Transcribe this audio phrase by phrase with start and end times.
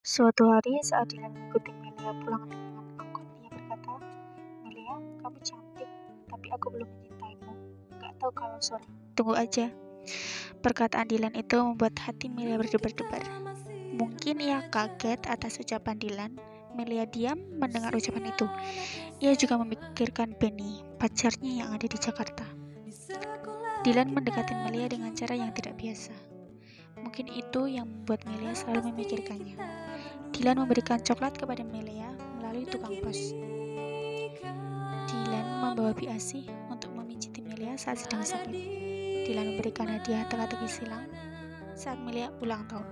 [0.00, 4.00] Suatu hari saat Dylan mengikuti Melia pulang dengan angkot, ia berkata,
[4.64, 5.90] Melia, kamu cantik,
[6.24, 7.52] tapi aku belum mencintaimu.
[8.00, 8.88] Gak tahu kalau sore.
[9.12, 9.68] Tunggu aja.
[10.64, 13.28] Perkataan Dylan itu membuat hati Melia berdebar-debar.
[13.92, 16.32] Mungkin ia kaget atas ucapan Dylan.
[16.72, 18.48] Melia diam mendengar ucapan itu.
[19.20, 22.48] Ia juga memikirkan Benny, pacarnya yang ada di Jakarta.
[23.84, 26.16] Dylan mendekati Melia dengan cara yang tidak biasa.
[27.00, 29.79] Mungkin itu yang membuat Melia selalu memikirkannya.
[30.40, 33.36] Dylan memberikan coklat kepada Melia melalui tukang pos.
[35.04, 38.56] Dylan membawa biasi untuk memijiti Melia saat sedang sakit.
[39.28, 41.04] Dylan memberikan hadiah teka-teki silang
[41.76, 42.88] saat Melia ulang tahun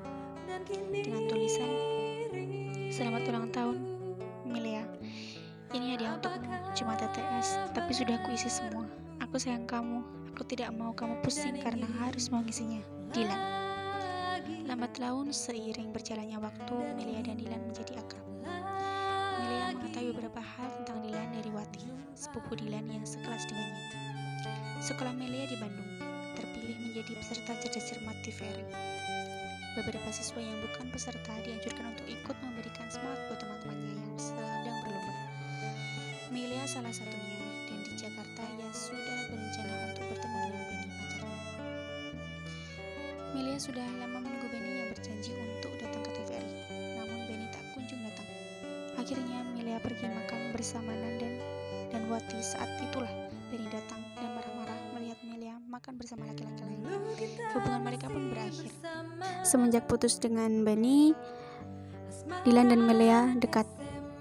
[0.93, 1.73] dengan tulisan
[2.93, 3.81] Selamat ulang tahun,
[4.45, 4.85] Melia.
[5.73, 8.85] Ini hadiah untukmu, cuma TTS, tapi sudah aku isi semua.
[9.25, 10.05] Aku sayang kamu,
[10.37, 12.85] aku tidak mau kamu pusing karena harus mengisinya.
[13.17, 13.58] Dylan.
[14.69, 18.21] Lambat laun, seiring berjalannya waktu, Melia dan Dilan menjadi akrab.
[19.41, 23.89] Melia mengetahui beberapa hal tentang Dilan dari Wati, sepupu Dilan yang sekelas dengannya.
[24.85, 25.89] Sekolah Melia di Bandung,
[26.37, 28.69] terpilih menjadi peserta cerdas cermat Ferry.
[29.73, 35.15] Beberapa siswa yang bukan peserta dianjurkan untuk ikut memberikan semangat buat teman-temannya yang sedang berlomba.
[36.29, 37.41] Melia salah satunya,
[37.73, 39.08] dan di Jakarta ia sudah
[43.37, 44.49] Melia sudah lama menunggu
[44.99, 46.53] berjanji untuk datang ke TVRI,
[46.97, 48.29] namun Benny tak kunjung datang.
[48.97, 51.35] Akhirnya Melia pergi makan bersama Nandan
[51.93, 52.41] dan Wati.
[52.41, 53.13] Saat itulah
[53.53, 56.83] Benny datang dan marah-marah melihat Melia makan bersama laki-laki lain.
[57.53, 58.73] Hubungan mereka pun berakhir.
[59.45, 61.13] Semenjak putus dengan Benny,
[62.43, 63.69] Dilan dan Melia dekat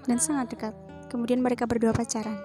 [0.06, 0.74] dan sangat dekat.
[1.08, 2.36] Kemudian mereka berdua pacaran.